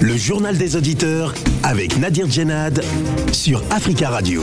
[0.00, 2.84] Le journal des auditeurs avec Nadir Djenad
[3.32, 4.42] sur Africa Radio.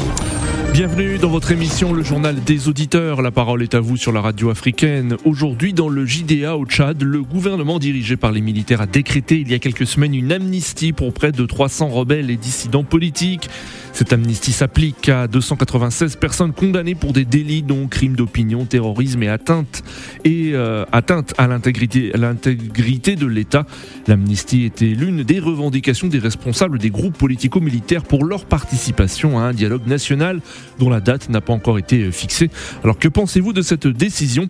[0.73, 3.21] Bienvenue dans votre émission Le Journal des Auditeurs.
[3.21, 5.17] La parole est à vous sur la radio africaine.
[5.23, 9.51] Aujourd'hui, dans le JDA au Tchad, le gouvernement dirigé par les militaires a décrété il
[9.51, 13.49] y a quelques semaines une amnistie pour près de 300 rebelles et dissidents politiques.
[13.93, 19.29] Cette amnistie s'applique à 296 personnes condamnées pour des délits dont crimes d'opinion, terrorisme et
[19.29, 19.83] atteinte
[20.23, 23.65] et euh, atteinte à l'intégrité de l'État.
[24.07, 29.53] L'amnistie était l'une des revendications des responsables des groupes politico-militaires pour leur participation à un
[29.53, 30.41] dialogue national
[30.79, 32.49] dont la date n'a pas encore été fixée.
[32.83, 34.47] Alors que pensez-vous de cette décision?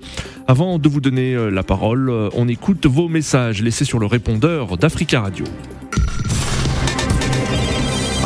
[0.48, 4.06] Avant de vous donner euh, la parole, euh, on écoute vos messages laissés sur le
[4.06, 5.46] répondeur d'Africa Radio.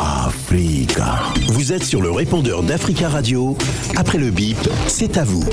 [0.00, 1.32] Africa.
[1.48, 3.56] Vous êtes sur le répondeur d'Africa Radio.
[3.96, 4.56] Après le bip,
[4.88, 5.44] c'est à vous.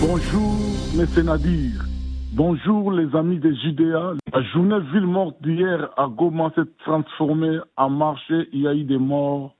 [0.00, 0.52] Bonjour,
[0.98, 1.24] M.
[1.24, 1.84] Nadir.
[2.32, 4.14] Bonjour, les amis des JDA.
[4.32, 8.48] La journée ville morte d'hier à Goma s'est transformée en marché.
[8.52, 9.56] Il y a eu des morts,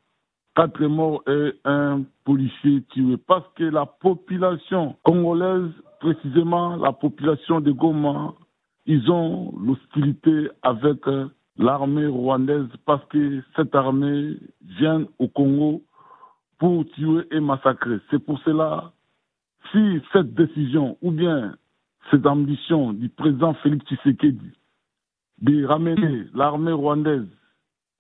[0.55, 3.17] quatre morts et un policier tué.
[3.27, 5.71] Parce que la population congolaise,
[6.01, 8.35] précisément la population de Goma,
[8.85, 14.37] ils ont l'hostilité avec euh, l'armée rwandaise parce que cette armée
[14.79, 15.83] vient au Congo
[16.59, 17.99] pour tuer et massacrer.
[18.11, 18.93] C'est pour cela,
[19.73, 21.57] si cette décision ou bien
[22.11, 24.53] cette ambition du président Félix Tshisekedi
[25.43, 27.29] de ramener l'armée rwandaise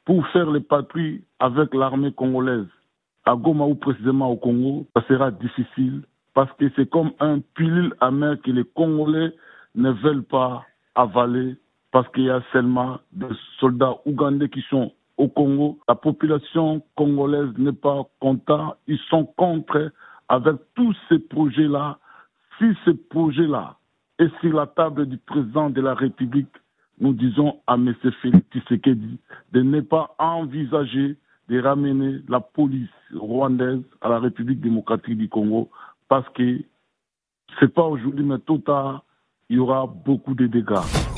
[0.04, 2.68] pour faire les patries avec l'armée congolaise
[3.24, 7.94] à Goma ou précisément au Congo, ça sera difficile parce que c'est comme un pilule
[8.00, 9.32] amer que les Congolais
[9.74, 11.56] ne veulent pas avaler
[11.96, 15.78] parce qu'il y a seulement des soldats ougandais qui sont au Congo.
[15.88, 18.76] La population congolaise n'est pas contente.
[18.86, 19.92] Ils sont contre
[20.28, 21.98] avec tous ces projets-là.
[22.58, 23.78] Si ce projet-là
[24.18, 26.52] est sur la table du président de la République,
[27.00, 27.94] nous disons à M.
[28.20, 29.18] Félix Tshisekedi
[29.52, 31.16] de ne pas envisager
[31.48, 35.70] de ramener la police rwandaise à la République démocratique du Congo
[36.10, 36.60] parce que
[37.58, 39.02] c'est pas aujourd'hui, mais tôt tard,
[39.48, 41.15] il y aura beaucoup de dégâts.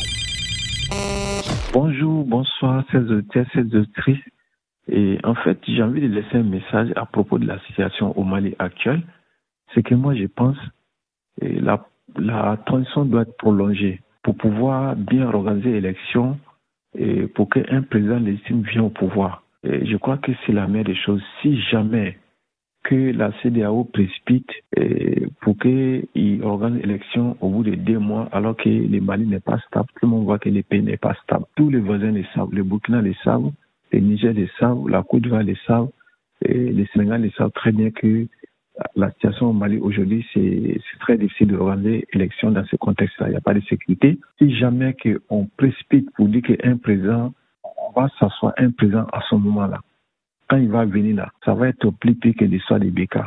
[1.73, 4.25] Bonjour, bonsoir, chers auditeurs, chers auditrices.
[4.91, 8.25] Et en fait, j'ai envie de laisser un message à propos de la situation au
[8.25, 9.03] Mali actuelle.
[9.75, 10.57] C'est que moi, je pense
[11.41, 16.39] que la, transition doit être prolongée pour pouvoir bien organiser l'élection
[16.97, 19.43] et pour qu'un président légitime vienne au pouvoir.
[19.65, 21.23] Je crois que c'est la meilleure des choses.
[21.43, 22.19] Si jamais
[22.89, 28.57] que la CDAO précipite eh, pour qu'il organise l'élection au bout de deux mois alors
[28.57, 29.89] que le Mali n'est pas stable.
[30.01, 31.45] Tout le monde voit que le pays n'est pas stable.
[31.55, 32.49] Tous les voisins le savent.
[32.51, 33.51] Le Burkina le savent,
[33.93, 35.91] le Niger le savent, la Côte d'Ivoire le savent,
[36.43, 38.27] et le Sénégal le savent très bien que
[38.97, 43.27] la situation au Mali aujourd'hui, c'est très difficile d'organiser l'élection dans ce contexte-là.
[43.29, 44.19] Il n'y a pas de sécurité.
[44.39, 44.97] Si jamais
[45.29, 47.35] on précipite pour dire qu'un président,
[47.65, 49.81] on va s'asseoir un président à ce moment-là
[50.49, 53.27] quand il va venir là, ça va être plus pire que l'histoire de Beka.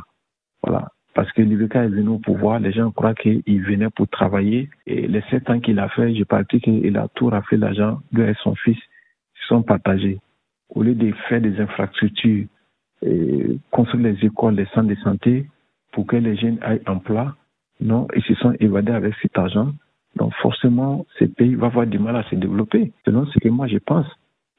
[0.63, 0.89] Voilà.
[1.13, 4.69] Parce que Libeka est venu au pouvoir, les gens croient qu'il venait pour travailler.
[4.87, 8.23] Et les sept ans qu'il a fait, j'ai parti qu'il a tout raflé l'argent, lui
[8.23, 10.19] et son fils se sont partagés.
[10.69, 12.45] Au lieu de faire des infrastructures,
[13.71, 15.47] construire les écoles, les centres de santé,
[15.91, 17.35] pour que les jeunes aient emploi,
[17.81, 19.73] non, ils se sont évadés avec cet argent.
[20.15, 22.93] Donc forcément, ce pays va avoir du mal à se développer.
[23.03, 24.07] Selon ce que moi je pense,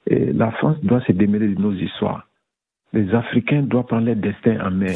[0.06, 2.26] la France doit se démêler de nos histoires
[2.92, 4.94] les Africains doivent prendre leur destin en main.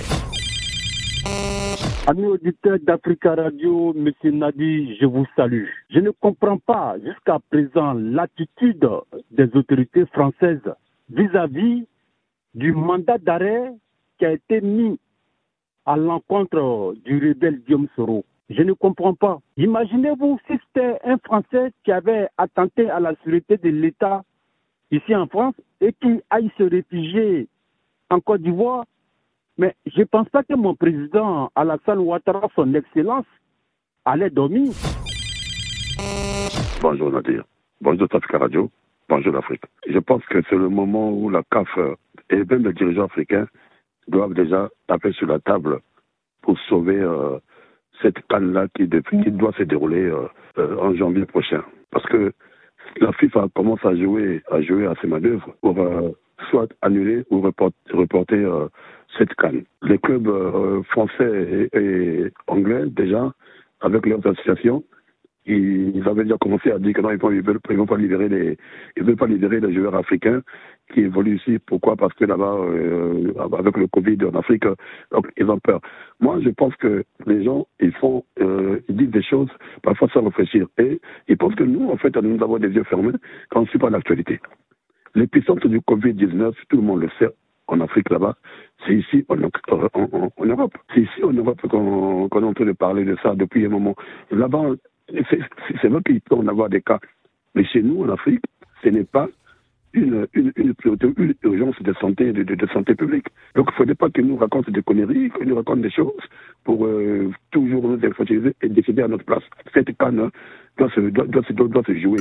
[2.07, 5.67] Amis auditeurs d'Africa Radio, Monsieur Nadi, je vous salue.
[5.91, 8.87] Je ne comprends pas jusqu'à présent l'attitude
[9.33, 10.61] des autorités françaises
[11.11, 11.87] vis-à-vis
[12.55, 13.73] du mandat d'arrêt
[14.19, 14.99] qui a été mis
[15.85, 18.25] à l'encontre du rebelle Guillaume Soro.
[18.51, 19.41] Je ne comprends pas.
[19.57, 24.23] Imaginez-vous si c'était un Français qui avait attenté à la sûreté de l'État
[24.93, 27.49] ici en France et qui aille se réfugier
[28.11, 28.85] en Côte d'Ivoire.
[29.59, 33.25] Mais je ne pense pas que mon président Alassane Ouattara, son excellence,
[34.05, 34.73] allait dormir.
[36.83, 37.45] Bonjour Nadir.
[37.81, 38.71] Bonjour Tafika Radio.
[39.09, 39.63] Bonjour l'Afrique.
[39.89, 41.69] Je pense que c'est le moment où la CAF
[42.31, 43.47] et même les dirigeants africains
[44.09, 45.81] doivent déjà taper sur la table
[46.43, 47.39] pour sauver euh,
[48.03, 50.29] cette canne-là qui, doit se dérouler euh,
[50.59, 51.63] euh, en janvier prochain.
[51.91, 52.33] Parce que
[53.01, 55.77] la FIFA commence à jouer, à jouer à ses manœuvres pour
[56.51, 58.69] soit annuler ou reporter, euh,
[59.19, 59.65] cette canne.
[59.83, 63.33] Les clubs euh, français et, anglais, déjà,
[63.81, 64.85] avec leurs associations,
[65.49, 68.59] ils avaient déjà commencé à dire que non, ils ne veulent, vont pas libérer les,
[68.97, 70.43] ils veulent pas libérer les joueurs africains
[70.93, 71.61] qui évoluent ici.
[71.65, 71.95] Pourquoi?
[71.95, 74.65] Parce que là-bas, euh, avec le Covid en Afrique,
[75.13, 75.81] donc ils ont peur.
[76.19, 79.51] Moi, je pense que les gens, ils font, ils disent des choses
[79.85, 80.67] parfois sans réfléchir.
[80.79, 83.13] Et ils pensent que nous, en fait, nous avons des yeux fermés
[83.51, 84.41] quand on ne suit pas l'actualité.
[85.17, 87.35] L'épicentre du Covid-19, tout le monde le sait,
[87.69, 88.37] en Afrique là-bas,
[88.87, 90.77] c'est ici en, Europe.
[90.95, 93.97] C'est ici en Europe qu'on est en train de parler de ça depuis un moment.
[94.31, 94.73] Là-bas,
[95.09, 97.01] c'est vrai qu'il peut en avoir des cas.
[97.55, 98.45] Mais chez nous, en Afrique,
[98.85, 99.27] ce n'est pas
[99.95, 100.75] une, une, une,
[101.43, 103.29] urgence de santé, de, de, santé publique.
[103.55, 106.13] Donc, il ne faudrait pas qu'ils nous racontent des conneries, qu'ils nous racontent des choses
[106.65, 109.45] pour euh, toujours nous infantiliser et décider à notre place.
[109.73, 110.29] Cette canne
[110.77, 112.21] doit se, doit, doit, doit se jouer.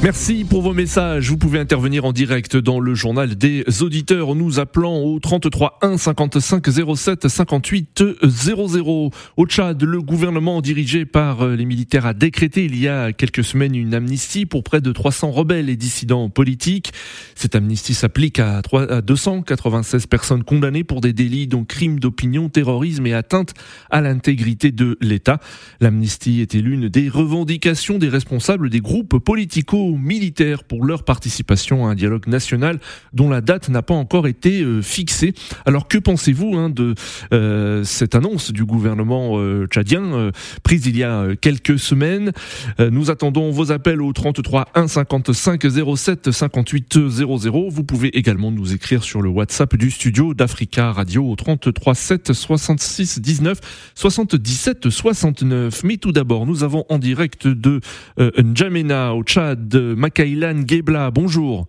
[0.00, 1.28] Merci pour vos messages.
[1.28, 5.98] Vous pouvez intervenir en direct dans le journal des auditeurs nous appelant au 33 1
[5.98, 6.64] 55
[6.94, 9.10] 07 58 00.
[9.36, 13.74] Au Tchad, le gouvernement dirigé par les militaires a décrété il y a quelques semaines
[13.74, 16.92] une amnistie pour près de 300 rebelles et dissidents politiques.
[17.34, 18.62] Cette amnistie s'applique à,
[19.02, 23.52] 296 personnes condamnées pour des délits dont crimes d'opinion, terrorisme et atteinte
[23.90, 25.40] à l'intégrité de l'État.
[25.80, 31.90] L'amnistie était l'une des revendications des responsables des groupes politico militaires pour leur participation à
[31.90, 32.78] un dialogue national
[33.12, 35.34] dont la date n'a pas encore été euh, fixée.
[35.64, 36.94] Alors que pensez-vous hein, de
[37.32, 40.30] euh, cette annonce du gouvernement euh, tchadien
[40.62, 42.32] prise il y a quelques semaines?
[42.78, 47.68] Nous attendons vos appels au 33 1 55 07 58 00.
[47.70, 52.32] Vous pouvez également nous écrire sur le WhatsApp du studio d'Africa Radio au 33 7
[52.32, 53.58] 66 19
[53.94, 55.84] 77 69.
[55.84, 57.80] Mais tout d'abord, nous avons en direct de
[58.18, 61.10] N'Djamena au Tchad Makailan Gebla.
[61.10, 61.66] Bonjour.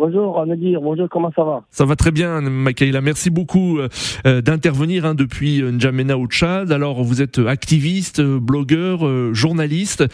[0.00, 1.62] Bonjour Nadir, bonjour, comment ça va?
[1.70, 3.88] Ça va très bien Makaïla, merci beaucoup euh,
[4.24, 6.72] euh, d'intervenir hein, depuis euh, N'Djamena au Tchad.
[6.72, 9.00] Alors vous êtes activiste, blogueur,
[9.34, 10.04] journaliste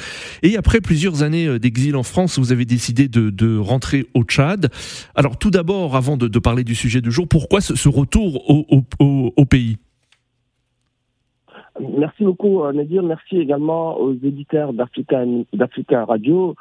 [0.43, 4.71] et après plusieurs années d'exil en France, vous avez décidé de, rentrer au Tchad.
[5.15, 9.77] Alors tout d'abord, avant de, parler du sujet du jour, pourquoi ce, retour au pays?
[11.81, 13.03] Merci beaucoup, euh, Nadir.
[13.03, 16.55] Merci également aux éditeurs d'Africa Radio.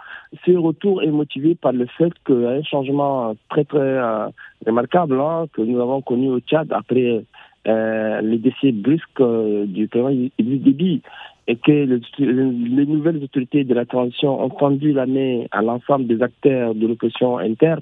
[0.46, 4.28] Ce retour est motivé par le fait qu'il y a un changement très, très euh,
[4.66, 7.24] remarquable hein, que nous avons connu au Tchad après
[7.68, 9.24] euh, les décès brusques
[9.68, 11.02] du président Idriss
[11.48, 11.72] et que
[12.20, 16.88] les nouvelles autorités de la transition ont tendu la main à l'ensemble des acteurs de
[16.88, 17.82] l'opposition interne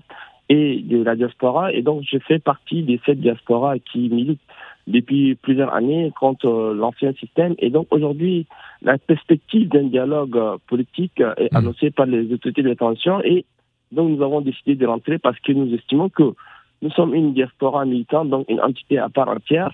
[0.49, 1.71] et de la diaspora.
[1.71, 4.41] Et donc, je fais partie de cette diaspora qui milite
[4.87, 7.55] depuis plusieurs années contre euh, l'ancien système.
[7.59, 8.47] Et donc aujourd'hui,
[8.81, 11.57] la perspective d'un dialogue euh, politique euh, est mmh.
[11.57, 13.45] annoncée par les autorités de la transition et
[13.91, 16.33] donc nous avons décidé de rentrer parce que nous estimons que
[16.81, 19.71] nous sommes une diaspora militante, donc une entité à part entière,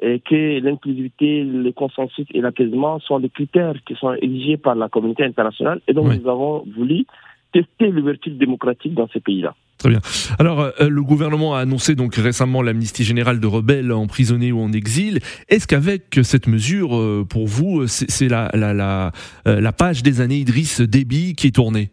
[0.00, 4.88] et que l'inclusivité, le consensus et l'apaisement sont des critères qui sont exigés par la
[4.88, 5.80] communauté internationale.
[5.86, 7.04] Et donc nous avons voulu
[7.52, 9.54] tester l'ouverture démocratique dans ces pays-là.
[9.78, 10.00] Très bien.
[10.40, 14.72] Alors, euh, le gouvernement a annoncé donc récemment l'amnistie générale de rebelles emprisonnés ou en
[14.72, 15.20] exil.
[15.48, 19.12] Est-ce qu'avec cette mesure, euh, pour vous, c'est la, la,
[19.46, 21.92] euh, la, page des années Idriss Déby qui est tournée?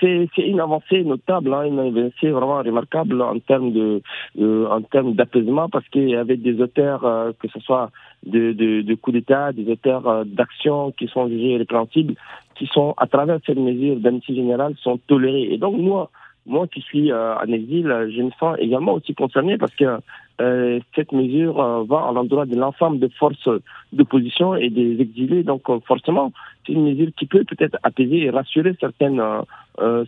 [0.00, 4.02] C'est une avancée notable, hein, une avancée vraiment remarquable en termes de
[4.40, 7.00] en termes d'apaisement parce qu'il y avait des auteurs
[7.40, 7.90] que ce soit
[8.24, 12.14] de, de, de coups d'État, des auteurs d'actions qui sont jugés répréhensibles
[12.56, 15.52] qui sont, à travers cette mesure d'amnistie générale, sont tolérés.
[15.52, 16.10] Et donc, moi,
[16.46, 19.98] moi qui suis euh, en exil, je me sens également aussi concerné parce que
[20.40, 23.48] euh, cette mesure euh, va à l'endroit de l'ensemble des forces
[23.92, 25.42] d'opposition et des exilés.
[25.42, 26.32] Donc, forcément,
[26.66, 29.22] c'est une mesure qui peut peut-être apaiser et rassurer certaines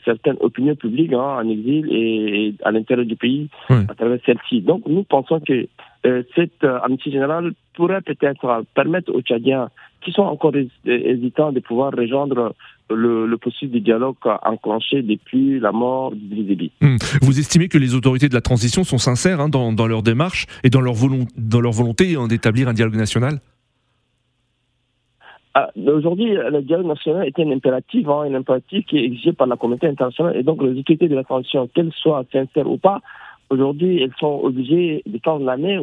[0.05, 4.63] certaines opinions publiques hein, en exil et, à l'intérieur du pays à travers celle-ci.
[4.63, 5.69] Donc, nous pensons que
[6.35, 9.69] cette amnistie générale pourrait peut-être permettre aux Tchadiens
[10.01, 10.55] qui sont encore
[10.87, 12.55] hésitants de pouvoir rejoindre
[12.91, 16.73] le, le processus de dialogue enclenché depuis la mort d'Idriss Déby.
[16.81, 16.97] Hmm.
[17.23, 20.47] Vous estimez que les autorités de la transition sont sincères hein, dans, dans, leur démarche
[20.65, 20.95] et dans leur,
[21.37, 23.41] dans leur volonté hein, d'établir un dialogue national?
[25.55, 29.47] Ah, Aujourd'hui, le dialogue national est un impératif, hein, un impératif qui est exigé par
[29.47, 33.01] la communauté internationale et donc les autorités de la transition, qu'elles soient sincères ou pas,
[33.51, 35.79] aujourd'hui, elles sont obligées de tendre la main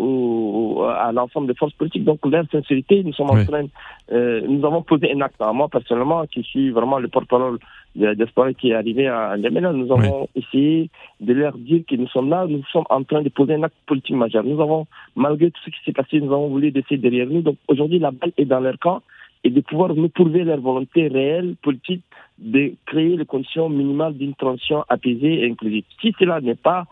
[0.98, 2.04] à l'ensemble des forces politiques.
[2.04, 3.66] Donc, leur sincérité, nous sommes en train,
[4.12, 5.42] euh, nous avons posé un acte.
[5.54, 7.60] Moi, personnellement, qui suis vraiment le porte-parole
[7.96, 11.96] de la diaspora qui est arrivé à N'Djamena, nous avons essayé de leur dire que
[11.96, 14.44] nous sommes là, nous sommes en train de poser un acte politique majeur.
[14.44, 17.42] Nous avons, malgré tout ce qui s'est passé, nous avons voulu laisser derrière nous.
[17.42, 19.02] Donc, aujourd'hui, la balle est dans leur camp
[19.44, 22.02] et de pouvoir nous prouver leur volonté réelle, politique,
[22.40, 25.84] de créer les conditions minimales d'une transition apaisée et inclusive.
[26.02, 26.86] Si cela n'est pas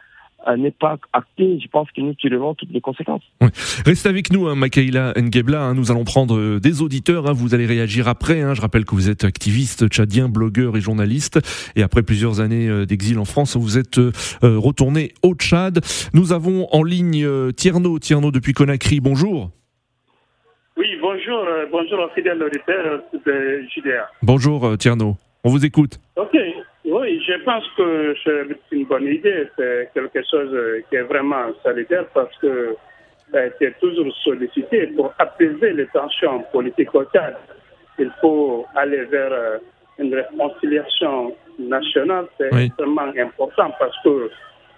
[0.58, 3.24] n'est pas acté, je pense que nous tirerons toutes les conséquences.
[3.42, 3.50] Oui.
[3.86, 5.62] Restez avec nous, hein, Makaïla Ngebla.
[5.62, 7.30] Hein, nous allons prendre euh, des auditeurs.
[7.30, 8.42] Hein, vous allez réagir après.
[8.42, 8.54] Hein.
[8.54, 11.40] je rappelle que vous êtes activiste tchadien, blogueur et journaliste.
[11.76, 14.00] Et après plusieurs années euh, d'exil en France, vous êtes
[14.42, 15.80] retourné au Tchad.
[16.14, 18.00] Nous avons en ligne Tierno.
[18.00, 19.00] Tierno depuis Conakry.
[19.00, 19.52] Bonjour.
[20.78, 21.46] Oui, bonjour.
[21.72, 24.10] bonjour, fidèle auditeur de JDA.
[24.22, 25.16] Bonjour, Tierno.
[25.44, 26.00] On vous écoute.
[26.16, 26.36] Ok.
[26.86, 29.48] Oui, je pense que c'est une bonne idée.
[29.58, 32.76] C'est quelque chose qui est vraiment salutaire parce que
[33.42, 37.36] été toujours sollicité pour apaiser les tensions politiques au Tchad.
[38.00, 39.58] Il faut aller vers euh,
[40.00, 42.26] une réconciliation nationale.
[42.38, 44.30] C'est extrêmement important parce que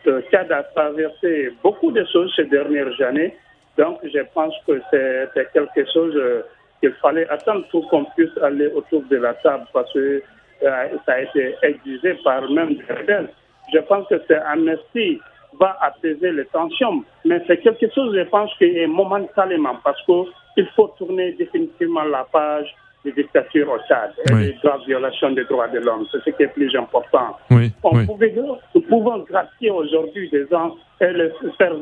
[0.06, 3.36] le Tchad a traversé beaucoup de choses ces dernières années.
[3.78, 6.44] Donc, je pense que c'est quelque chose euh,
[6.80, 10.22] qu'il fallait attendre pour qu'on puisse aller autour de la table parce que
[10.62, 13.30] ça a été exigé par même des rebelles.
[13.74, 15.20] Je pense que cette amnistie
[15.60, 20.68] va apaiser les tensions, mais c'est quelque chose, je pense, qui est momentanément, parce qu'il
[20.76, 22.74] faut tourner définitivement la page
[23.06, 26.06] des dictatures au Tchad et des graves violations des droits de l'homme.
[26.12, 27.38] C'est ce qui est plus important.
[27.84, 28.34] On Pouvait,
[28.74, 31.74] nous pouvons gracier aujourd'hui des gens et les faire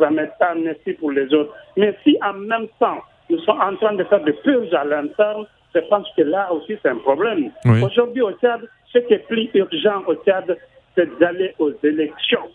[0.41, 4.23] amnistie pour les autres, mais si en même temps nous sommes en train de faire
[4.23, 7.51] des purges à l'interne, je pense que là aussi c'est un problème.
[7.65, 8.61] Aujourd'hui au Tchad,
[8.91, 10.57] ce qui est plus urgent au Tchad,
[10.95, 12.47] c'est d'aller aux élections.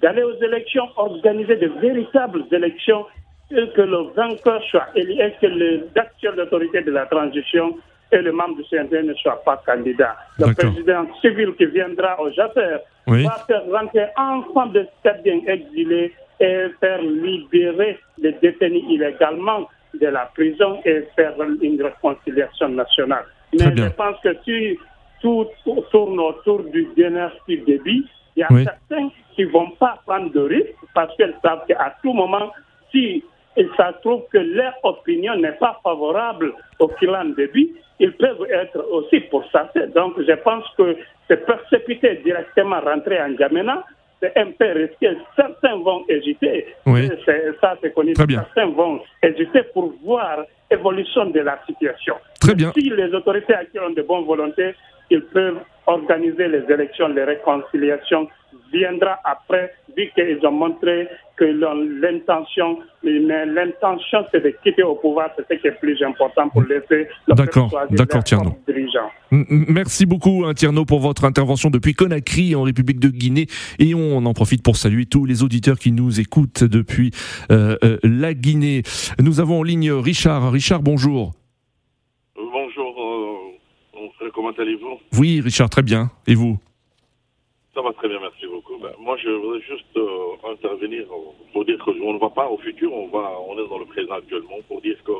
[0.00, 3.06] D'aller aux élections, organiser de véritables élections
[3.50, 7.76] et que le vainqueur soit élu et que les acteurs d'autorité de la transition
[8.12, 10.16] et le membre du CNT ne soient pas candidats.
[10.38, 16.66] Le président civil qui viendra au Japon va faire rentrer ensemble de Tchadiens exilés et
[16.80, 23.24] faire libérer les détenus illégalement de la prison et faire une réconciliation nationale.
[23.52, 24.78] Mais je pense que si
[25.20, 25.46] tout
[25.90, 28.06] tourne autour du dynastie débit,
[28.36, 31.94] il y a certains qui ne vont pas prendre de risques parce qu'ils savent qu'à
[32.02, 32.52] tout moment,
[32.90, 33.22] si
[33.56, 38.86] il se trouve que leur opinion n'est pas favorable au clan débit, ils peuvent être
[38.90, 39.70] aussi pour ça.
[39.94, 40.96] Donc je pense que
[41.28, 43.84] c'est précipité directement rentrer en Djamena
[44.20, 45.16] c'est un peu risqué.
[45.34, 46.66] Certains vont hésiter.
[47.60, 48.14] Ça, c'est connu.
[48.14, 52.14] Certains vont hésiter pour voir l'évolution de la situation.
[52.40, 52.72] Très bien.
[52.72, 54.74] Si les autorités ont de bonnes volontés,
[55.10, 58.28] ils peuvent organiser les élections, les réconciliations
[58.72, 65.30] viendra après, vu qu'ils ont montré que l'intention, mais l'intention, c'est de quitter au pouvoir,
[65.36, 68.58] c'est ce qui est plus important pour laisser le D'accord, d'accord, Tierno.
[69.30, 73.46] Merci beaucoup, hein, Tierno, pour votre intervention depuis Conakry, en République de Guinée.
[73.78, 77.10] Et on en profite pour saluer tous les auditeurs qui nous écoutent depuis
[77.50, 78.82] euh, euh, la Guinée.
[79.18, 80.52] Nous avons en ligne Richard.
[80.52, 81.32] Richard, bonjour.
[82.36, 83.54] Bonjour,
[84.22, 84.98] euh, comment allez-vous?
[85.18, 86.10] Oui, Richard, très bien.
[86.26, 86.58] Et vous?
[87.74, 88.39] Ça va très bien, merci.
[88.80, 91.04] Ben, moi, je voudrais juste euh, intervenir
[91.52, 94.14] pour dire qu'on ne va pas au futur, on va, on est dans le présent
[94.14, 95.12] actuellement pour dire que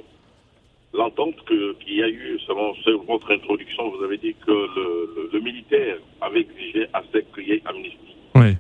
[0.95, 2.75] l'entente qu'il y a eu, selon
[3.07, 7.53] votre introduction, vous avez dit que le, le, militaire avait exigé à ce qu'il y
[7.53, 8.17] ait amnistie.
[8.35, 8.55] Oui.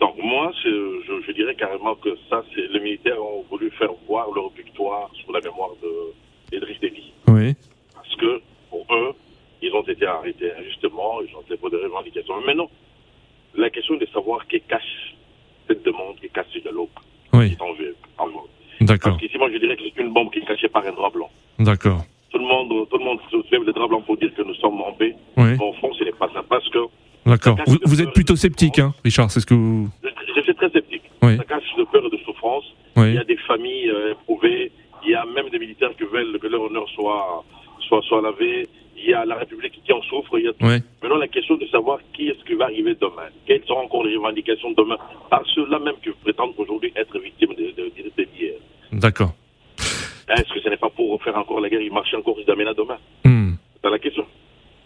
[0.00, 4.30] Donc moi, je, je, dirais carrément que ça, c'est les militaires ont voulu faire voir
[4.32, 5.70] leur victoire sur la mémoire
[6.50, 7.12] d'Edric Déby.
[7.28, 7.54] Oui.
[7.94, 9.12] Parce que pour eux,
[9.60, 12.34] ils ont été arrêtés injustement, ils ont été pour des revendications.
[12.46, 12.68] Mais non,
[13.54, 15.16] la question de savoir qui cache
[15.66, 16.88] cette demande, qui cache ce dialogue,
[17.32, 17.52] oui.
[17.52, 17.96] est en jeu.
[18.88, 19.12] D'accord.
[19.12, 21.10] Parce qu'ici, moi, je dirais que c'est une bombe qui est cachée par un drap
[21.10, 21.30] blanc.
[21.58, 22.04] D'accord.
[22.30, 24.54] Tout le monde, tout le monde se soulève le drap blanc pour dire que nous
[24.54, 25.14] sommes en paix.
[25.36, 25.44] Oui.
[25.58, 26.42] Mais au fond, ce n'est pas ça.
[26.48, 26.78] Parce que.
[27.26, 27.58] D'accord.
[27.84, 29.88] Vous, êtes plutôt sceptique, hein, Richard, c'est ce que vous.
[30.02, 31.02] Je, suis très sceptique.
[31.22, 31.36] Oui.
[31.36, 32.64] Ça cache de peur et de souffrance.
[32.96, 33.08] Oui.
[33.08, 34.72] Il y a des familles euh, éprouvées.
[35.04, 37.44] Il y a même des militaires qui veulent que leur honneur soit,
[37.80, 38.66] soit, soit lavé
[38.98, 40.38] il y a la République qui en souffre.
[40.38, 40.52] Il y a
[41.02, 44.16] Maintenant, la question de savoir qui est-ce qui va arriver demain, quelles seront encore les
[44.16, 44.98] revendications demain,
[45.30, 48.54] par ceux-là même qui prétendent aujourd'hui être victimes de, de, d'hier.
[48.98, 49.32] D'accord.
[50.28, 53.54] Est-ce que ce n'est pas pour faire encore la guerre, ils marchent encore demain hmm.
[53.82, 54.26] C'est la question.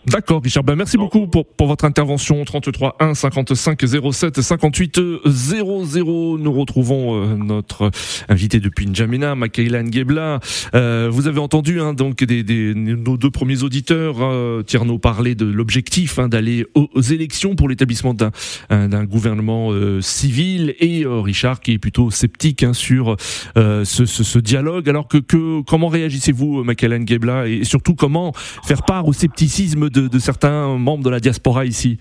[0.07, 0.65] D'accord, Richard.
[0.65, 2.45] Ben, merci beaucoup pour, pour votre intervention.
[2.45, 3.81] 33 1 55
[4.13, 6.39] 07 58 00.
[6.39, 7.93] Nous retrouvons euh, notre
[8.29, 10.41] invité depuis N'Djamena, Makaïla Ngebla.
[10.75, 15.37] Euh, vous avez entendu hein, donc des, des, nos deux premiers auditeurs, euh, Tierno, parler
[15.37, 18.31] de l'objectif hein, d'aller aux, élections pour l'établissement d'un
[18.71, 23.17] d'un gouvernement euh, civil et euh, Richard qui est plutôt sceptique hein, sur
[23.55, 24.89] ce, ce, ce, dialogue.
[24.89, 28.33] Alors que, que comment réagissez-vous, Makaïla Ngebla, et surtout comment
[28.65, 31.99] faire part au scepticisme de, certains membres de la diaspora ici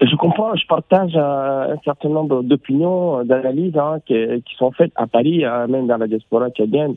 [0.00, 5.06] je comprends, je partage euh, un certain nombre d'opinions, d'analyses hein, qui, sont faites à
[5.06, 6.94] Paris, hein, même dans la diaspora tchadienne,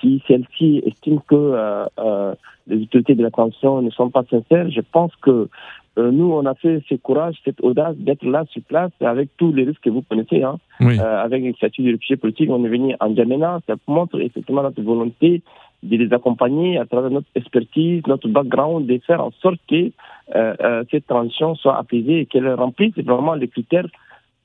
[0.00, 2.34] si celle-ci estime que euh, euh,
[2.66, 5.48] les autorités de la transition ne sont pas sincères, je pense que
[5.98, 9.52] euh, nous, on a fait ce courage, cette audace d'être là sur place avec tous
[9.52, 10.42] les risques que vous connaissez.
[10.42, 10.58] Hein.
[10.80, 10.98] Oui.
[10.98, 13.58] Euh, avec le statut de réfugié politique, on est venu en Djamena.
[13.66, 15.42] Ça montre effectivement notre volonté
[15.82, 19.90] de les accompagner à travers notre expertise, notre background, de faire en sorte que
[20.34, 23.86] euh, euh, cette transition soit apaisée et qu'elle remplisse vraiment les critères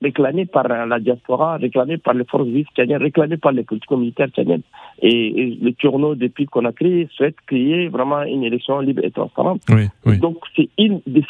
[0.01, 4.61] réclamés par la diaspora, réclamés par les forces vives tchadiennes, réclamés par les politico-militaires tchadiennes.
[5.01, 9.11] Et, et le Tourneau, depuis qu'on a créé, souhaite créer vraiment une élection libre et
[9.11, 9.61] transparente.
[9.69, 10.17] Oui, oui.
[10.17, 10.67] Donc, c'est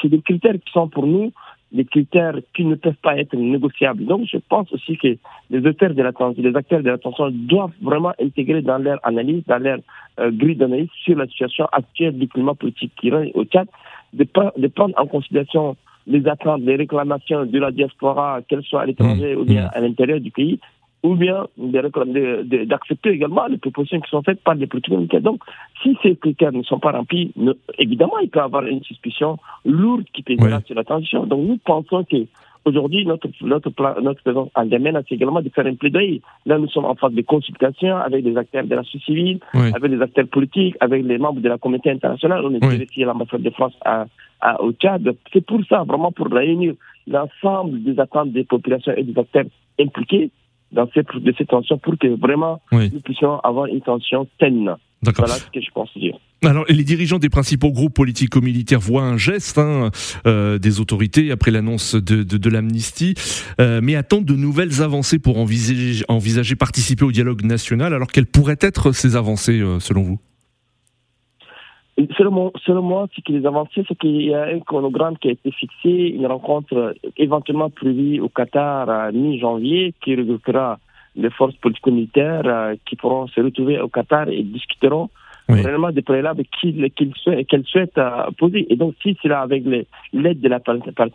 [0.09, 1.31] des critères qui sont pour nous
[1.73, 4.05] des critères qui ne peuvent pas être négociables.
[4.05, 5.17] Donc, je pense aussi que
[5.49, 8.99] les auteurs de la transition, les acteurs de la transition doivent vraiment intégrer dans leur
[9.03, 9.79] analyse, dans leur
[10.19, 13.67] euh, grille d'analyse sur la situation actuelle du climat politique qui règne au Tchad,
[14.13, 15.75] de, pre- de prendre en considération
[16.05, 20.19] les attentes, les réclamations de la diaspora, qu'elles soient à l'étranger ou bien à l'intérieur
[20.19, 20.59] du pays,
[21.03, 25.21] ou bien d'accepter également les propositions qui sont faites par les politiques militaires.
[25.21, 25.41] Donc,
[25.81, 29.37] si ces critères ne sont pas remplis, ne- évidemment, il peut y avoir une suspicion
[29.65, 30.63] lourde qui pèsera Ouais.
[30.65, 31.25] sur la transition.
[31.25, 32.17] Donc, nous pensons que
[32.65, 36.21] Aujourd'hui, notre, notre, plan- notre présence en Yémen, c'est également de faire un plaidoyer.
[36.45, 39.69] Là, nous sommes en phase de consultation avec des acteurs de la société civile, Oui.
[39.75, 42.41] avec les acteurs politiques, avec les membres de la communauté internationale.
[42.45, 42.81] On est Oui.
[42.89, 44.05] ici à l'ambassade de France à,
[44.39, 45.13] à- au Tchad.
[45.33, 49.43] C'est pour ça, vraiment pour réunir l'ensemble des attentes des populations et des acteurs
[49.77, 50.31] impliqués
[50.73, 52.89] dans ces, de ces tensions pour que vraiment Oui.
[52.93, 54.75] nous puissions avoir une tension saine.
[55.17, 56.17] Voilà ce que je pense dire.
[56.45, 59.91] Alors, les dirigeants des principaux groupes politico-militaires voient un geste hein,
[60.25, 63.13] euh, des autorités après l'annonce de, de, de l'amnistie,
[63.59, 67.93] euh, mais attendent de nouvelles avancées pour envisager, envisager participer au dialogue national.
[67.93, 70.19] Alors, quelles pourraient être ces avancées, euh, selon vous?
[72.17, 75.27] Selon moi, selon moi, ce qui les avancées, c'est qu'il y a un chronogramme qui
[75.29, 80.79] a été fixé, une rencontre euh, éventuellement prévue au Qatar à mi-janvier qui regroupera
[81.15, 85.09] les forces politico-militaires euh, qui pourront se retrouver au Qatar et discuteront
[85.49, 85.61] Oui.
[85.61, 88.65] réellement des préalables qu'ils qu'ils souhaitent, qu'elles souhaitent euh, poser.
[88.71, 89.61] Et donc, si c'est là avec
[90.13, 90.59] l'aide de la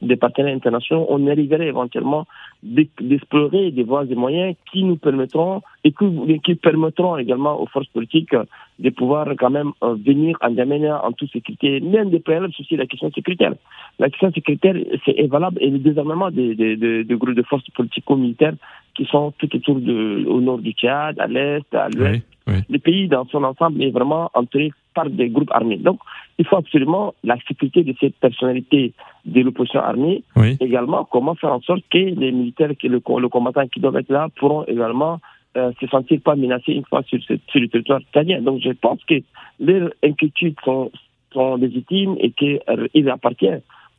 [0.02, 2.24] des partenaires internationaux, on arriverait éventuellement
[2.62, 7.66] d'e- d'explorer des voies et moyens qui nous permettront et qui, qui permettront également aux
[7.66, 8.44] forces politiques euh,
[8.78, 11.80] de pouvoir quand même euh, venir en Djamena en toute sécurité.
[11.80, 13.54] L'un des préalables, c'est aussi la question sécuritaire.
[13.98, 17.42] La question sécuritaire, c'est est valable et le désarmement des, des, des- des groupes de
[17.42, 18.54] forces politico-militaires
[18.94, 22.24] qui sont tout autour de, au nord du Tchad, à l'est, à l'ouest.
[22.48, 22.60] Oui, oui.
[22.68, 25.76] Le pays dans son ensemble est vraiment entouré par des groupes armés.
[25.76, 26.00] Donc,
[26.38, 28.92] il faut absolument la sécurité de cette personnalité
[29.26, 30.22] de l'opposition armée.
[30.34, 30.56] Oui.
[30.60, 34.10] Également, comment faire en sorte que les militaires, que le, le combattant qui doivent être
[34.10, 35.20] là pourront également
[35.56, 38.40] euh, se sentir pas menacés une fois sur, sur le territoire italien.
[38.42, 39.14] Donc, je pense que
[39.60, 40.90] leurs inquiétudes sont,
[41.32, 43.50] sont légitimes et qu'il appartient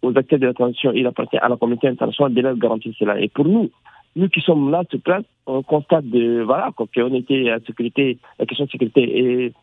[0.02, 3.20] aux acteurs de la transition, il appartient à la communauté internationale de leur garantir cela.
[3.20, 3.70] Et pour nous,
[4.16, 8.46] nous qui sommes là sur place, on constate de, voilà, qu'on était à sécurité, la
[8.46, 9.02] question de sécurité
[9.46, 9.54] est,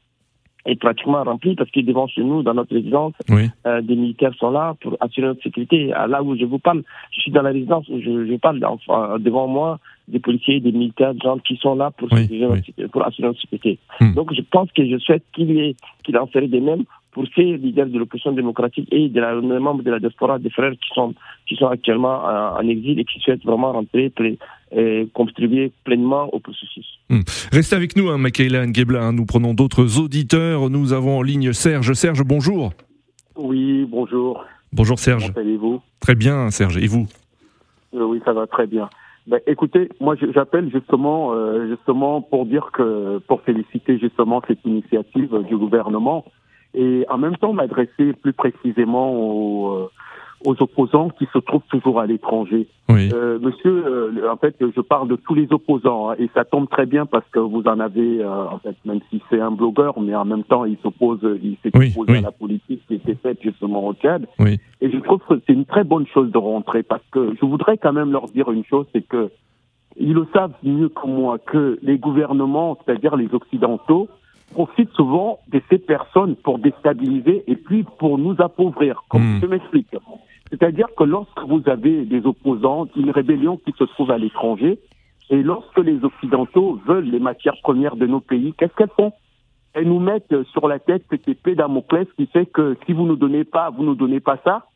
[0.66, 3.48] est pratiquement remplie parce que devant chez nous, dans notre résidence, Oui.
[3.66, 5.86] euh, des militaires sont là pour assurer notre sécurité.
[5.86, 9.18] Là où je vous parle, je suis dans la résidence où je, je parle enfin,
[9.18, 12.52] devant moi des policiers, des militaires, des gens qui sont là pour, Oui, assurer, notre
[12.54, 12.62] oui.
[12.66, 13.78] sécurité- pour assurer notre sécurité.
[14.00, 14.14] Hmm.
[14.14, 15.74] Donc je pense que je souhaite qu'il
[16.18, 19.82] en serait de même pour ces leaders de l'opposition démocratique et de la, des membres
[19.82, 21.14] de la diaspora, des frères qui sont,
[21.46, 24.38] qui sont actuellement en, en exil et qui souhaitent vraiment rentrer et,
[24.72, 26.86] et contribuer pleinement au processus.
[27.52, 29.02] Restez avec nous, hein, Michaela Ngebla.
[29.02, 29.12] hein.
[29.14, 30.68] Nous prenons d'autres auditeurs.
[30.68, 31.94] Nous avons en ligne Serge.
[31.94, 32.72] Serge, bonjour.
[33.34, 34.44] Oui, bonjour.
[34.72, 35.32] Bonjour Serge.
[35.32, 35.80] Comment allez-vous?
[36.00, 36.76] Très bien, Serge.
[36.76, 37.06] Et vous?
[37.94, 38.90] Euh, Oui, ça va très bien.
[39.26, 45.36] Ben, écoutez, moi j'appelle justement, euh, justement pour dire que, pour féliciter justement cette initiative
[45.48, 46.24] du gouvernement
[46.74, 49.90] et en même temps m'adresser plus précisément aux, euh,
[50.44, 52.66] aux opposants qui se trouvent toujours à l'étranger.
[52.88, 53.10] Oui.
[53.12, 56.68] Euh, monsieur, euh, en fait, je parle de tous les opposants hein, et ça tombe
[56.68, 59.98] très bien parce que vous en avez, euh, en fait, même si c'est un blogueur,
[60.00, 62.18] mais en même temps, il s'oppose, il s'est Oui, opposé oui.
[62.18, 64.26] à la politique qui était faite justement au Tchad.
[64.38, 64.60] Oui.
[64.80, 67.76] Et je trouve que c'est une très bonne chose de rentrer parce que je voudrais
[67.78, 69.30] quand même leur dire une chose, c'est que
[69.98, 74.08] ils le savent mieux que moi que les gouvernements, c'est-à-dire les occidentaux,
[74.52, 79.02] profitent souvent de ces personnes pour déstabiliser et puis pour nous appauvrir.
[79.08, 79.40] Comme Mm.
[79.42, 79.96] je m'explique.
[80.50, 84.78] C'est-à-dire que lorsque vous avez des opposants, une rébellion qui se trouve à l'étranger,
[85.30, 89.12] et lorsque les Occidentaux veulent les matières premières de nos pays, qu'est-ce qu'elles font?
[89.74, 93.16] Elles nous mettent sur la tête cette épée Damoclès qui fait que si vous nous
[93.16, 94.66] donnez pas, vous nous donnez pas ça,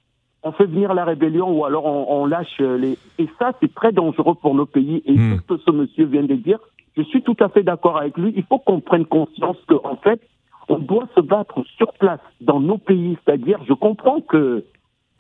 [0.43, 2.99] on fait venir la rébellion ou alors on, on lâche les.
[3.19, 5.03] Et ça, c'est très dangereux pour nos pays.
[5.07, 5.41] Et Mm.
[5.47, 6.59] tout ce que ce monsieur vient de dire,
[6.96, 8.33] je suis tout à fait d'accord avec lui.
[8.37, 10.20] Il faut qu'on prenne conscience qu'en fait,
[10.68, 13.16] on doit se battre sur place dans nos pays.
[13.24, 14.64] C'est-à-dire, je comprends que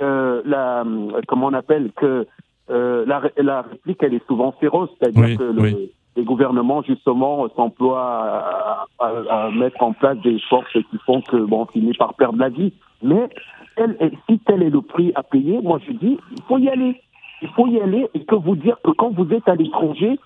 [0.02, 0.84] euh, la,
[1.28, 2.26] comment on appelle que
[2.70, 4.90] euh, la, la réplique, elle est souvent féroce.
[4.98, 5.90] C'est-à-dire Oui, que le, oui.
[6.16, 11.36] les gouvernements justement s'emploient à, à- à mettre en place des forces qui font que
[11.36, 12.72] bon, on finit par perdre la vie.
[13.02, 13.28] Mais
[14.28, 17.00] si tel est le prix à payer, moi je dis, il faut y aller.
[17.42, 20.18] Il faut y aller et que vous dire que quand vous êtes à l'étranger,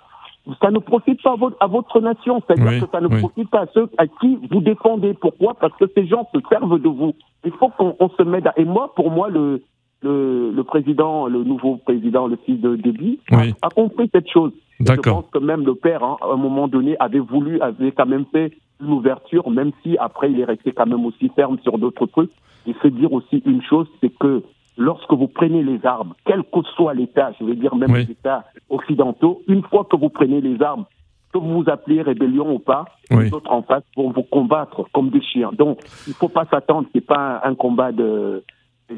[0.60, 2.42] ça ne profite pas à votre, à votre nation.
[2.46, 3.18] C'est-à-dire Oui, que ça ne oui.
[3.20, 5.14] profite pas à ceux à qui vous défendez.
[5.14, 5.54] Pourquoi?
[5.54, 7.14] Parce que ces gens se servent de vous.
[7.44, 8.52] Il faut qu'on on se mette à...
[8.56, 9.62] Et moi, pour moi, le,
[10.02, 13.54] le, le président, le nouveau président, le fils de Déby, Oui.
[13.62, 14.52] a, a compris cette chose.
[14.80, 18.06] Je pense que même le père, hein, à un moment donné, avait voulu, avait quand
[18.06, 18.52] même fait
[18.82, 22.30] une ouverture, même si après il est resté quand même aussi ferme sur d'autres trucs.
[22.66, 24.42] Il faut dire aussi une chose, c'est que
[24.76, 28.04] lorsque vous prenez les armes, quel que soit l'État, je veux dire même Oui.
[28.06, 30.84] les États occidentaux, une fois que vous prenez les armes,
[31.32, 33.24] que vous vous appelez rébellion ou pas, Oui.
[33.24, 35.50] les autres en face vont vous combattre comme des chiens.
[35.52, 38.44] Donc, il faut pas s'attendre, c'est pas un, combat de,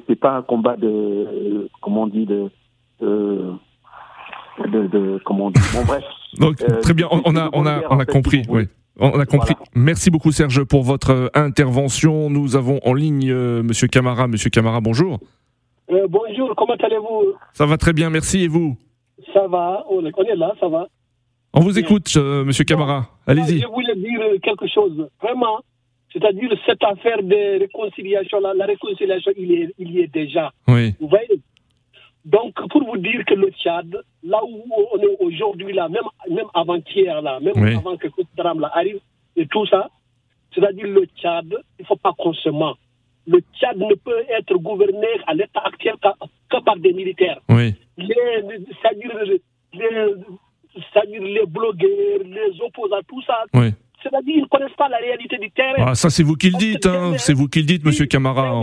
[0.07, 2.51] c'est pas un combat de, euh, comment on dit, de,
[3.01, 3.53] de,
[4.69, 6.05] de, de- comment on dit, bon bref.
[6.39, 8.43] Donc, Euh, très bien, on, on a, on a, on a compris.
[8.49, 8.65] oui.
[8.99, 9.55] On a compris.
[9.75, 12.31] Merci beaucoup Serge pour votre intervention.
[12.31, 14.27] Nous avons en ligne euh, Monsieur Camara.
[14.27, 15.19] Monsieur Camara, bonjour.
[15.90, 17.35] Euh, bonjour, comment allez-vous?
[17.53, 18.44] Ça va très bien, merci.
[18.44, 18.77] Et vous?
[19.33, 20.88] Ça va, on est, là, ça va.
[21.55, 23.09] On vous écoute, euh, Monsieur Camara.
[23.27, 23.61] Allez-y.
[23.61, 25.61] Je voulais dire quelque chose, vraiment.
[26.12, 30.51] C'est-à-dire cette affaire de réconciliation, la réconciliation, il, est, il y est déjà.
[30.68, 30.94] Oui.
[31.01, 31.40] Vous voyez?
[32.25, 33.88] Donc, pour vous dire que le Tchad,
[34.25, 37.75] là où on est aujourd'hui, là, même, même avant-hier, là, même Oui.
[37.77, 38.99] avant que ce drame là arrive
[39.37, 39.88] et tout ça,
[40.55, 41.46] c'est-à-dire le Tchad,
[41.79, 42.75] il ne faut pas qu'on se ment.
[43.27, 45.95] Le Tchad ne peut être gouverné à l'état actuel
[46.51, 47.41] que, par des militaires.
[47.49, 47.75] Oui.
[47.99, 48.15] les,
[48.81, 49.12] c'est-à-dire
[49.73, 53.45] les, les blogueurs, les opposants, tout ça.
[53.55, 53.73] Oui.
[54.03, 55.87] C'est-à-dire ils ne connaissent pas la réalité du terrain.
[55.89, 57.15] Ah, ça, c'est vous qui le dites, hein.
[57.19, 58.61] C'est vous qui le dites, Monsieur Camara.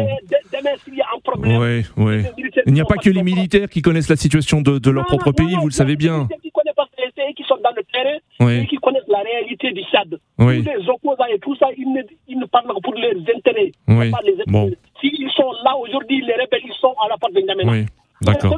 [0.53, 2.23] Demain, s'il y a un problème, Oui, oui.
[2.65, 5.07] Il n'y a pas que les militaires qui connaissent la situation de, de leur Non,
[5.09, 6.19] propre non, pays, non, vous le savez bien.
[6.19, 8.67] militaires qui connaissent pas, c'est c'est eux qui sont dans le terrain, Oui.
[8.67, 10.19] qui connaissent la réalité du Tchad.
[10.39, 10.63] Oui.
[10.63, 13.71] Tous les opposants et tout ça, ils ne, ils ne parlent que pour leurs intérêts.
[13.87, 14.11] Oui.
[14.11, 14.43] Pas les intérêts.
[14.47, 14.71] Bon.
[14.99, 17.71] S'ils sont là aujourd'hui, les rebelles, ils sont à la porte de N'Djamena.
[17.71, 17.85] Oui.
[18.21, 18.57] D'accord.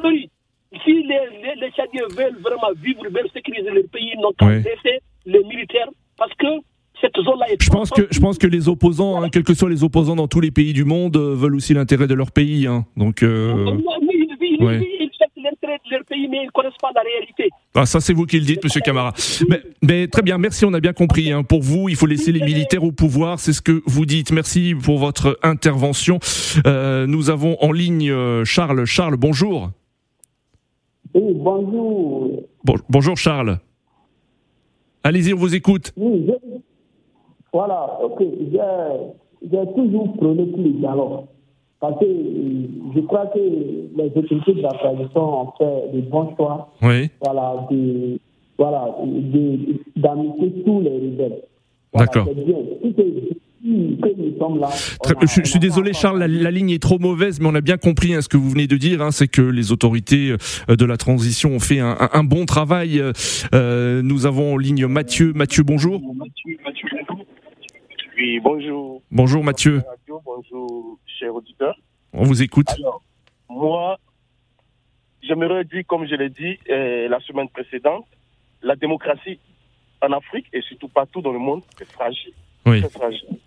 [0.84, 4.46] Si les, les, les Tchadiens veulent vraiment vivre, veulent sécuriser leur pays, ils n'ont qu'à
[4.48, 4.56] Oui.
[4.58, 6.48] laisser les militaires parce que
[7.02, 9.70] cette zone-là est Je pense que je pense que les opposants, hein, quels que soient
[9.70, 12.68] les opposants dans tous les pays du monde, euh, veulent aussi l'intérêt de leur pays.
[12.68, 12.86] hein.
[12.98, 13.54] Donc euh,
[14.02, 15.05] Oui, oui, oui,
[16.16, 17.50] pays, mais ils ne connaissent pas la réalité.
[17.76, 19.14] ah, ça c'est vous qui le dites, Monsieur Camara.
[19.50, 21.32] Mais, mais très bien, merci, on a bien compris.
[21.32, 21.44] hein.
[21.44, 24.32] Pour vous, il faut laisser les militaires au pouvoir, c'est ce que vous dites.
[24.32, 26.20] Merci pour votre intervention.
[26.66, 28.86] Euh, nous avons en ligne euh, Charles.
[28.86, 29.70] Charles, bonjour.
[31.14, 32.44] Oui, bonjour.
[32.64, 33.60] Bon- bonjour Charles.
[35.04, 35.94] Allez-y, on vous écoute.
[35.98, 36.58] Oui, je-
[37.54, 38.20] voilà, ok.
[38.52, 41.26] J'ai j'ai toujours prôné pour le dialogue.
[41.80, 46.34] Parce que euh, je crois que les autorités de la transition ont fait de bons
[46.36, 46.74] choix.
[46.82, 47.10] Oui.
[47.24, 48.20] Voilà, de,
[48.58, 51.42] voilà, de- tous les rebelles.
[51.94, 52.28] Voilà, D'accord.
[54.60, 54.68] Là.
[54.68, 57.62] A- je, je suis désolé Charles, la, la ligne est trop mauvaise, mais on a
[57.62, 60.36] bien compris hein, ce que vous venez de dire, hein, c'est que les autorités
[60.70, 63.02] euh, de la transition ont fait un, un- un bon travail.
[63.54, 65.34] Euh, nous avons en ligne Mathieu.
[65.34, 66.00] Mathieu, bonjour.
[68.18, 69.02] Oui, bonjour.
[69.12, 69.82] Bonjour Mathieu,
[70.26, 71.78] bonjour, chers auditeurs.
[72.14, 72.70] on vous écoute.
[72.78, 73.02] Alors,
[73.50, 73.98] moi,
[75.22, 78.06] j'aimerais dire, comme je l'ai dit euh, la semaine précédente,
[78.62, 79.40] la démocratie
[80.02, 82.34] en Afrique et surtout partout dans le monde est fragile.
[82.66, 82.82] Oui.
[82.82, 83.40] Très fragile.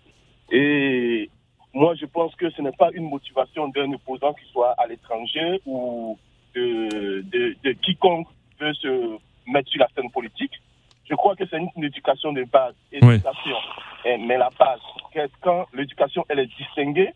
[0.51, 1.29] Et
[1.73, 5.61] moi, je pense que ce n'est pas une motivation d'un opposant qui soit à l'étranger
[5.65, 6.17] ou
[6.55, 8.27] de, de, de quiconque
[8.59, 10.53] veut se mettre sur la scène politique.
[11.09, 12.75] Je crois que c'est une, éducation de base.
[12.91, 13.15] Oui.
[13.15, 13.57] Éducation.
[14.05, 14.79] Eh, mais la base,
[15.41, 17.13] quand l'éducation elle est distinguée,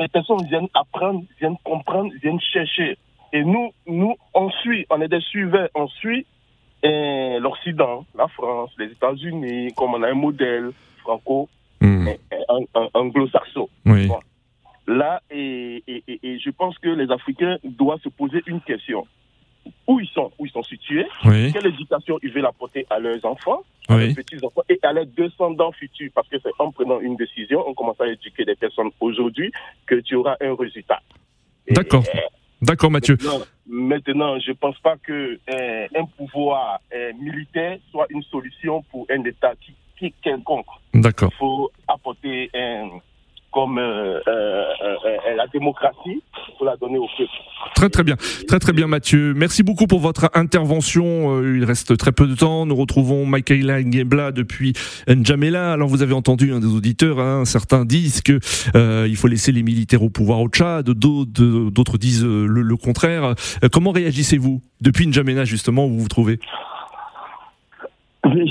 [0.00, 2.96] les personnes viennent apprendre, viennent comprendre, viennent chercher.
[3.32, 6.26] Et nous, nous, on suit, on est des suiveurs, on suit
[6.82, 11.48] eh, l'Occident, la France, les États-Unis, comme on a un modèle franco,
[12.48, 13.68] ang- ang- anglo-saxon.
[13.86, 14.06] Oui.
[14.08, 14.18] Bon.
[14.86, 19.06] Là, et, et, et- et je pense que les Africains doivent se poser une question.
[19.86, 21.52] Où ils sont, où ils sont situés, Oui.
[21.52, 24.06] quelle éducation ils veulent apporter à leurs enfants, Oui.
[24.06, 26.10] leurs petits-enfants et à leurs descendants futurs.
[26.14, 29.50] Parce que c'est en prenant une décision, on commence à éduquer des personnes aujourd'hui
[29.86, 31.00] que tu auras un résultat.
[31.70, 32.04] D'accord.
[32.14, 32.18] euh,
[32.62, 33.16] D'accord Mathieu.
[33.20, 38.82] Maintenant, maintenant, je ne pense pas que euh, un pouvoir euh, militaire soit une solution
[38.90, 40.66] pour un État qui, qui quelconque.
[40.94, 41.30] D'accord.
[41.32, 42.90] Il faut apporter un,
[43.52, 47.30] comme euh, euh, euh, la démocratie, il faut la donner au peuple.
[47.74, 49.34] Très très bien, très très bien Mathieu.
[49.34, 51.36] Merci beaucoup pour votre intervention.
[51.40, 52.66] Euh, il reste très peu de temps.
[52.66, 54.72] Nous retrouvons Michaela Ngebla depuis
[55.08, 55.72] N'Djamena.
[55.72, 58.38] Alors vous avez entendu un des auditeurs, hein, certains disent que
[58.76, 63.34] euh, il faut laisser les militaires au pouvoir au Tchad, d'autres disent le, le contraire.
[63.72, 66.38] Comment réagissez-vous depuis N'Djamena justement où vous vous trouvez?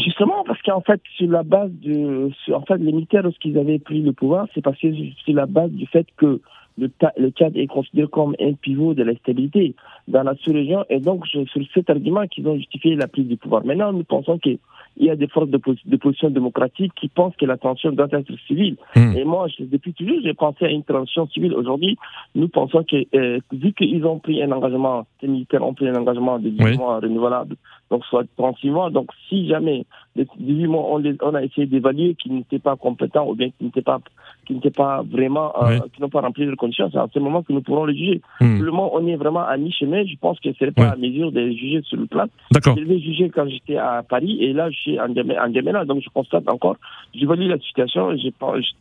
[0.05, 4.01] Justement, parce qu'en fait, sur la base de, en fait, les militaires, lorsqu'ils avaient pris
[4.01, 4.88] le pouvoir, c'est parce que
[5.25, 6.41] c'est la base du fait que
[6.79, 9.75] le, le Tchad est considéré comme un pivot de la stabilité
[10.08, 13.38] dans la sous-région, et donc c'est sur cet argument qu'ils ont justifié la prise du
[13.38, 13.63] pouvoir.
[13.65, 14.58] Maintenant, nous pensons qu'il
[14.97, 18.32] y a des forces de, de, position démocratique qui pensent que la tension doit être
[18.47, 18.77] civile.
[18.95, 19.15] Hmm.
[19.15, 21.53] Et moi, je, depuis toujours, j'ai pensé à une transition civile.
[21.53, 21.97] Aujourd'hui,
[22.34, 25.95] nous pensons que, euh, vu qu'ils ont pris un engagement, les militaires ont pris un
[25.95, 26.77] engagement de 10 Oui.
[26.77, 27.55] renouvelable,
[27.89, 31.65] donc soit 36 mois, donc si jamais les 18 mois, on, les- on a essayé
[31.65, 33.99] d'évaluer qu'ils n'étaient pas compétents ou bien qu'ils n'étaient pas,
[34.45, 35.89] qu'ils n'étaient pas vraiment, euh, Oui.
[35.93, 38.21] qui n'ont pas rempli leurs conditions, c'est à ce moment que nous pourrons les juger.
[38.39, 40.04] Pour le moment, on est vraiment à mi-chemin.
[40.06, 42.25] Je pense que ce n'est pas à mesure de les juger sur le plan.
[42.52, 42.75] D'accord.
[42.78, 42.99] Je les
[43.30, 45.86] quand j'étais à Paris et là, je suis en en.
[45.86, 46.75] Donc, je constate encore,
[47.15, 48.30] j'évalue la situation et je,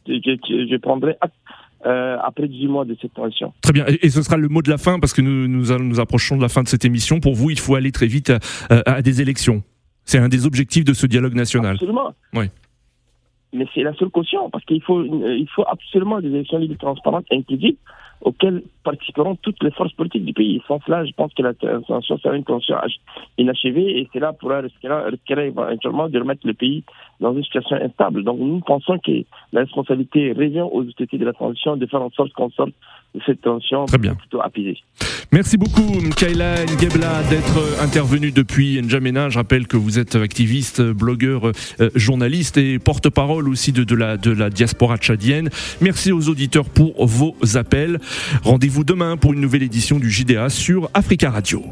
[0.07, 1.35] je, je- je prendrai acte
[1.87, 3.53] euh, après 18 mois de cette transition.
[3.63, 3.85] Très bien.
[3.89, 6.37] Et et ce sera le mot de la fin parce que nous nous, nous approchons
[6.37, 7.21] de la fin de cette émission.
[7.21, 8.39] Pour vous, il faut aller très vite à,
[8.71, 9.63] à- à des élections.
[10.05, 11.75] C'est un des objectifs de ce dialogue national.
[11.75, 12.15] Absolument.
[12.35, 12.47] Oui.
[13.53, 17.25] Mais c'est la seule caution, parce qu'il faut, il faut absolument des élections libres, transparentes,
[17.33, 17.77] inclusives,
[18.21, 20.61] auxquelles participeront toutes les forces politiques du pays.
[20.67, 23.01] Sans cela, je pense que la transition sera une transition ach-
[23.39, 24.89] inachevée et cela pourra risquer,
[25.47, 26.83] éventuellement de remettre le pays
[27.21, 28.25] dans une situation instable.
[28.25, 32.11] Donc nous pensons que la responsabilité revient aux autorités de la transition de faire en
[32.11, 32.73] sorte qu'on sorte
[33.15, 34.15] de cette tension Très bien.
[34.15, 34.79] plutôt apaisée.
[35.31, 39.29] Merci beaucoup, Mkaila Ngebla, d'être intervenu depuis N'Djamena.
[39.29, 41.47] Je rappelle que vous êtes activiste, blogueur,
[41.81, 45.51] euh, journaliste et porte-parole aussi de, de la, de la diaspora tchadienne.
[45.83, 47.99] Merci aux auditeurs pour vos appels.
[48.43, 51.65] Rendez-vous demain pour une nouvelle édition du JDA sur Africa Radio.